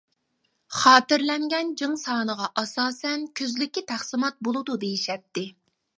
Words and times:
خاتىرىلەنگەن 0.77 1.69
جىڭ 1.83 1.93
سانىغا 2.05 2.49
ئاساسەن 2.63 3.27
كۈزلۈككە 3.41 3.85
تەقسىمات 3.93 4.45
بولىدۇ 4.49 4.79
دېيىشەتتى. 4.87 5.47